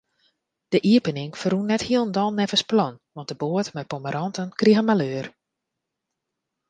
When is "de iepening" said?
0.73-1.31